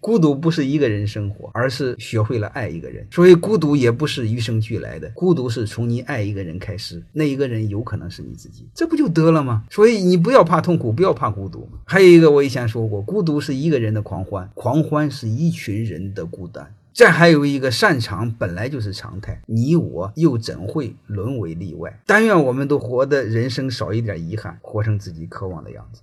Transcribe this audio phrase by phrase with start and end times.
[0.00, 3.06] 孤独不是一个人生活，而是学会了爱一个人。
[3.10, 9.64] 所以孤独也不是与生俱来的，孤独是从你爱一个人开始，那一个人有可能是你自己，这不就得了吗？
[9.70, 11.68] 所以你不要怕痛苦，不要怕孤独。
[11.84, 16.74] 还有一个我以前说过，孤独是一个人的狂欢，狂欢是一群人的孤单。
[16.92, 22.00] 这还有一个擅长，本来就是常态，你我又怎会沦为例外？
[22.04, 26.02] 但愿我们都活得人生少一点遗憾，活成自己渴望的样子。